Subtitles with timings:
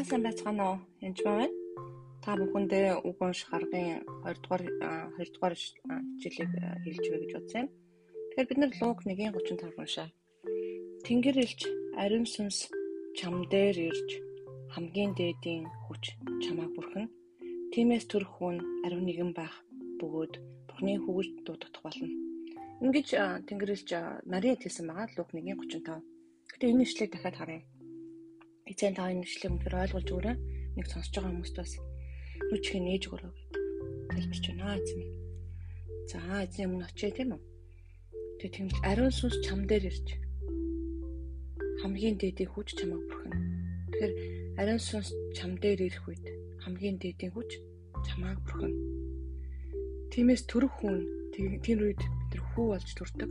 [0.00, 0.78] За сайн байцгаана уу?
[1.04, 1.52] Янж байна.
[2.24, 4.64] Та бүхэндээ үг унш харгын 2 дугаар
[5.20, 6.52] 2 дугаар хичээлийг
[6.84, 7.68] хэлж өгье гэж бодсон юм.
[8.32, 10.08] Тэгэхээр бид нар Луг 1:35 уншаа.
[11.04, 11.60] Тэнгэр илж
[12.00, 12.72] ариун сүнс
[13.18, 14.08] чам дээр ирж
[14.72, 16.16] хамгийн дээдийн хүч
[16.48, 17.06] чамааг бүрхэн.
[17.72, 18.56] Тимээс төрөх хүн
[18.88, 19.52] ариун нэгэн байх
[20.00, 20.34] бөгөөд
[20.68, 22.08] Бурхны хүүгж дуудах болно.
[22.80, 23.08] Ингэж
[23.44, 23.90] Тэнгэрлж
[24.32, 26.00] Мария хэлсэн байгаа Луг 1:35.
[26.56, 27.60] Гэтэ энэ ишлэгийг дахиад харъя
[28.70, 30.36] эцэн та энэ нэшлэг өнөхөр ойлгуулж өгөөрэй.
[30.78, 31.72] Нэг сонсож байгаа хүмүүст бас
[32.54, 33.60] нүчхийн нээж өгөрөө гэдэг
[34.10, 35.02] тайлбарч байна эзэн.
[36.06, 37.42] За эзэн өмнө очие тийм үү?
[38.38, 40.06] Тэгээ тийм ариун сүнс чам дээр ирж
[41.82, 43.34] хамгийн дээдийн хүч чамайг бүрхэн.
[43.90, 44.12] Тэгэхээр
[44.60, 46.26] ариун сүнс чам дээр ирэх үед
[46.62, 47.50] хамгийн дээдийн хүч
[48.06, 48.74] чамайг бүрхэн.
[50.12, 50.98] Тиймээс төрөх хүн
[51.32, 53.30] тэр үед бид хүү болж төрдөг.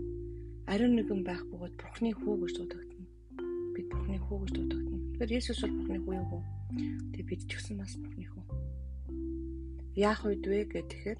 [0.71, 2.88] Ариун нэгэн байх бөгөөд Бурхны хүү гэж дуудагдана.
[3.79, 4.99] Бид Бурхны хүү гэж дуудагдана.
[5.15, 6.43] Тэгэхээр Есүс бол Бурхны хүү юу?
[7.15, 8.43] Тэг бид ч гэсэн бас Бурхны хүү.
[9.95, 11.19] Яах үед вэ гэхээр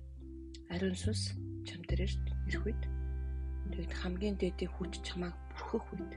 [0.75, 2.83] ариун сүнс чам дээр ирэх үед
[3.71, 6.13] тэгэд хамгийн дээдийн хүч чамааг бүрхэх үед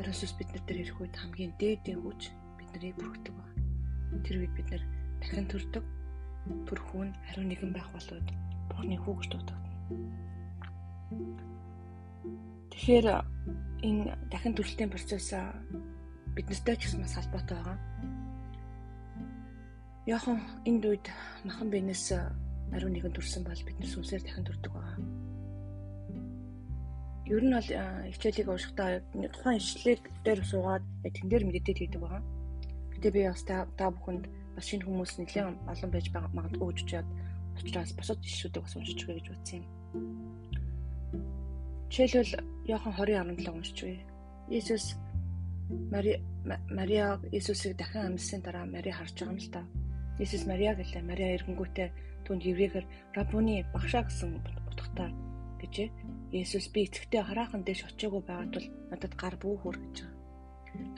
[0.00, 3.44] ариун сүнс бид нар дээр ирэх үед хамгийн дээдийн хүч биднийг бүрхдэг ба.
[4.24, 4.82] Тэр үед бид нар
[5.20, 5.84] дахин төрдөг
[6.64, 8.24] төрхүүн ариун нэгэн байх болоод
[8.72, 9.68] Бурхны хүү гэж дуудагдана.
[12.72, 13.06] Тэгэхээр
[13.84, 15.36] энэ дахин төрөлтийн процесс
[16.34, 17.78] биднэртэй ч гэсэн бас холбоотой байгаа.
[20.08, 21.06] Яхан энд үед
[21.44, 22.16] махан бинээс
[22.72, 24.98] ариун нэгэн төрсэн бол бид нар сүнсээр дахин төрдөг байгаа.
[27.28, 27.70] Ер нь бол
[28.12, 29.00] хичээлийг уушхдаа
[29.32, 32.22] тухайн ишлэг дээр суугаад тэн дээр мэдээд хийдэг байгаа.
[32.92, 34.24] Гэтэ би бас та бүхэнд
[34.56, 37.06] бас шинэ хүмүүс нэлээд олон байж магадгүй гэж чад
[37.56, 40.23] учраас босод ишлүүдийг бас уншиж өгье гэж бодсон юм.
[41.90, 42.32] Жишээлбэл
[42.70, 44.04] Иохан 20:17 уншиж өгье.
[44.48, 44.96] Иесус
[45.92, 46.20] Мари
[46.70, 49.62] Мариа Иесусыг дахин амьдсан дараа Мари харж байгаа юм л та.
[50.18, 51.02] Иесус Мариа гэлээ.
[51.02, 51.88] Мариа эргэнгүүтээ
[52.26, 52.86] түнд еврейгээр
[53.16, 54.30] Рабуни багшаа гэсэн
[54.70, 55.10] утгатай
[55.60, 55.88] гэжээ.
[56.32, 60.24] Иесус би эцэгтэй хараахан дэш очиагүй байгаад бол надад гар бүүхүр гэж байгаа.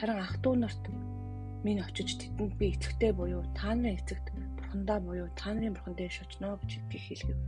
[0.01, 0.85] Харин ах トゥ нарт
[1.65, 4.27] минь очиж тэдэнд би эцэгтэй буюу та нарын эцэгт
[4.57, 7.39] бурхандаа буюу та нарын бурхан дэш очно гэж хэлгэв.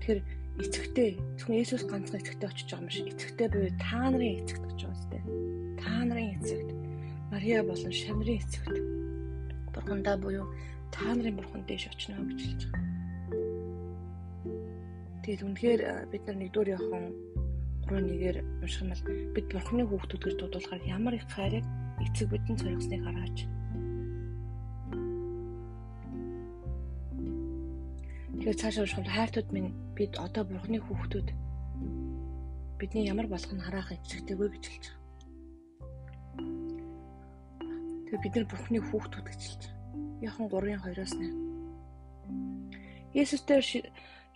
[0.00, 0.20] Тэгэхээр
[0.60, 4.80] эцэгтэй зөвхөн Иесус ганцхан эцэгтэй очиж байгаа юм шиг эцэгтэй буюу та нарын эцэгт гэж
[4.86, 5.18] байгаа сте
[5.82, 6.68] та нарын эцэгт
[7.32, 8.76] Мария болон Шамрын эцэгт
[9.74, 10.46] Бурхандаа буюу
[10.94, 12.94] та нарын бурхан дэш очно гэж хэлж байгаа.
[15.24, 15.80] Тэгээд үнэхээр
[16.12, 17.04] бид нар нэгдүгээр яхан
[17.88, 19.02] 3-1-ээр унших юм бол
[19.34, 21.64] бид бурханы хүүхдүүд гэж дуудуулахаар ямар их хайрыг
[22.04, 23.38] эцэг бидэн зоригсныг хараач.
[28.44, 31.32] Тэгээд цаашаа уншихад хайртууд минь бид одоо бурханы хүүхдүүд
[32.76, 35.00] бидний ямар болох нь хараах эцэгтэйгүй гэж хэлж байгаа.
[38.04, 40.28] Тэгээ бид нар Бурхны хүүхдүүд гэж хэлж байгаа.
[40.28, 43.16] Яхан 3-ын 2-оос 8.
[43.16, 43.64] Есүстэй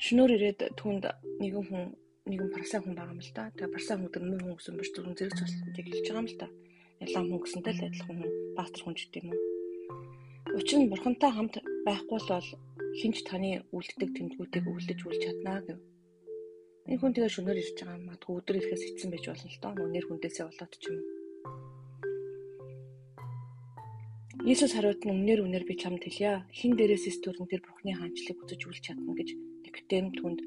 [0.01, 1.05] шөнөөр ирээд түнд
[1.45, 1.93] нэгэн хүн
[2.33, 3.53] нэгэн парсан хүн байгаа юм л да.
[3.61, 6.49] Тэгээ парсан хүн мөн хүн гэсэн биш зөвхөн зэрэг цослтыг хэлж байгаа юм л да.
[7.05, 9.45] Ялан хүн гэсэнтэй л адилхан хүн пастор хүн гэдэг юм уу.
[10.57, 12.49] Учир нь бурхантай хамт байхгүй бол
[12.97, 15.79] хинч таны үлддэг тэмдгүүдийг өвлөж үлж чаднаа гэв.
[16.89, 18.07] Энэ хүн тэгээ шөнөөр ирж байгаа юм.
[18.09, 19.73] Магадгүй өдөр ирэхээс эцсэн байж болно л доо.
[19.93, 21.19] Нэр хүндээсээ болоод ч юм уу.
[24.49, 26.49] Иесус хариулт нь өмнөр үнээр би чамд хэлье.
[26.49, 30.41] Хин дээрээс стөрн тэр Бурхны хаанчлыг үзэж үлч чадна гэж Никодем түнд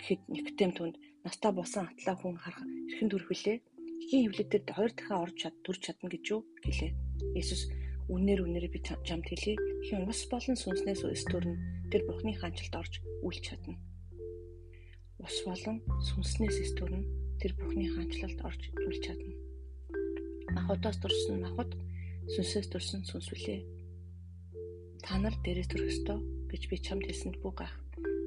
[0.00, 0.94] гэхэд Никодем түнд
[1.26, 3.58] настаа бусан атлаа хүн харах эрхэн төрхөлээ.
[4.02, 6.92] Ихийн хөвлөдөд хоёр дахин орж чад төрж чадна гэж юу гэлээ.
[7.36, 7.68] Иесус
[8.08, 9.60] үнээр үнээр би чамд хэлье.
[9.84, 13.76] Хин ус болон сүнснээс стөрн тэр Бурхны хаанчлалд орж үлч чадна.
[15.20, 17.04] Ус болон сүнснээс стөрн
[17.36, 19.36] тэр Бурхны хаанчлалд орж үлч чадна.
[20.56, 21.76] Махуудаас дурсан махад
[22.32, 23.60] сүнсээс төрсэн сүнсвэлээ.
[25.04, 27.76] Та нар дээрээс төрөх ёстой гэж би чамд хэлсэнд бүх гах.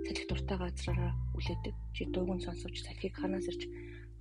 [0.05, 1.73] Салхи дуртай газраараа үлээдэг.
[1.97, 3.65] Чи дууган сонсовч салхийг ханаас ирж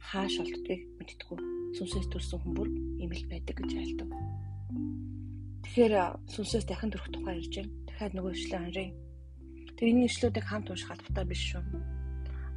[0.08, 1.38] хааш олддгийг мэдтгүү.
[1.76, 2.69] Сүнсээс төрсэн хүмүүр
[3.04, 4.08] имэл байдаг гэж айлтав.
[5.69, 5.94] Тэгэхээр
[6.32, 7.72] сүнсээс дахин төрөх тухай ярьж байна.
[7.84, 8.92] Дахиад нөгөө ишлээ харъя.
[9.76, 11.62] Тэр энэ ишлүүдийг хамт унших албатай биш шүү.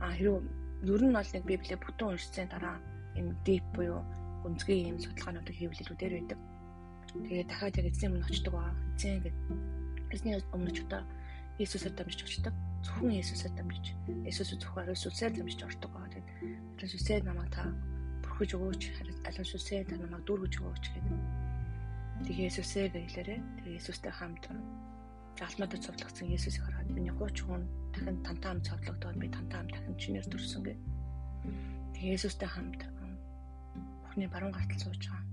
[0.04, 0.46] А хэрвээ
[0.94, 2.78] ер нь бол нэг библийг бүтэн уншсан дараа
[3.18, 4.06] энэ deep буюу
[4.46, 6.40] гүнзгий юм судалгаануудыг хийвлэлүүдээр байдаг.
[7.26, 8.72] Тэгээ дахиад яг эзэн өмнө очдог баа.
[8.94, 9.36] Эзэн гэдэг.
[10.14, 11.02] Эзний өмнө очдоо
[11.58, 12.54] Иесусээр дамжиж очдог.
[12.86, 13.86] Зөвхөн Иесусээр дамжиж.
[14.30, 16.06] Иесус зөвхөн Иесусээр дамжиж ордог баа.
[16.14, 17.66] Тэгээд Иесусээр намайг та
[18.22, 18.82] бүрхэж өгөөч.
[19.26, 21.18] Иесусээр та намайг дүүргэж өгөөч гэдэг.
[22.30, 23.40] Тэгээ Иесусээр гэлээрээ.
[23.58, 24.46] Тэгээ Иесустэй хамт
[25.46, 27.64] алмадад цовдлогдсон Иесусыг хараад миний гооч хүн
[27.94, 30.74] дахин тантаа хамт цовдлогдоод би тантаа хамт дахин чинээр төрсөн гэ.
[31.94, 32.82] Тэгээ Иесустэй хамт
[34.18, 35.26] Бурхны баруун гартал сууж байгаа.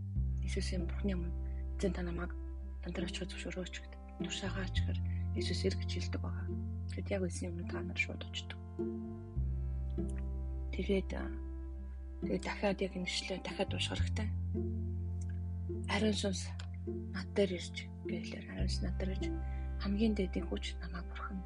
[0.45, 1.33] Иесусийн Бурхны өмнө
[1.81, 2.37] эзэн та намайг
[2.85, 4.01] Нандар очиход зөвшөөрөөч гэдэг.
[4.21, 5.01] Тушаагаач гэхээр
[5.41, 6.47] Иесус ир гэж хэлдэг байгаа.
[6.93, 8.61] Тэгэд яг үсэн юм та нар шууд очдог.
[10.77, 11.17] Тэгээд
[12.29, 14.29] тэгээд дахиад яг инэшлээ дахиад уушгах хэрэгтэй.
[15.89, 16.53] Ариун сүнс
[17.17, 19.25] над дээр ирж гэлээр ариун сүнс над дээр ирж
[19.85, 21.37] хамгийн дээдийн хүч намайг бурхан.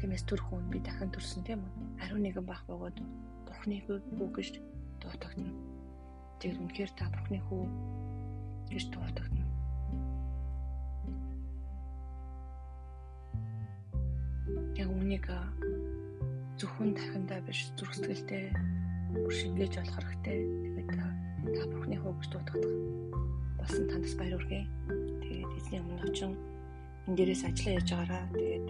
[0.00, 2.00] Тиймээс түр хүн би дахин төрсөн тийм үү?
[2.00, 2.96] Ариун нэгэн бах бөгөөд
[3.44, 4.56] бурхны хүү гэж
[5.04, 5.52] дуутагдана.
[6.40, 7.62] Тэгээд үнэхээр та бурхны хүү
[8.72, 9.44] гэж дуутагдана.
[14.80, 15.28] Яг үнийг
[16.56, 18.48] зөвхөн дахиндаа биш зүрх сэтгэлдээ
[19.12, 20.40] бүр шингээж олох хэрэгтэй.
[20.40, 22.76] Тэгээд та бурхны хүү гэж дуутагдах.
[23.60, 24.64] Болсон тандас баяр хүргэе.
[25.20, 26.32] Тэгээд эзний өмнө очин
[27.06, 28.66] энэ дээрээс ажиллаа яаж байгаараа тэгээд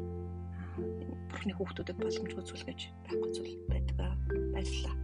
[1.28, 3.96] бурхны хүүхдүүдэд боломжгүй зүйл гэж байхгүй зүйл байдаг
[4.54, 4.94] байлаа.